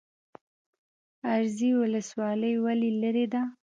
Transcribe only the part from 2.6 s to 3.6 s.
ولې لیرې ده؟